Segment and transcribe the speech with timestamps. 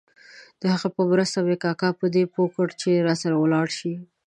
[0.61, 3.93] د هغه په مرسته مې کاکا په دې پوه کړ چې راسره ولاړ شي.